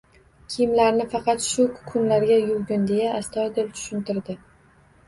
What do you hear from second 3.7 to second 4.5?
tushuntirdi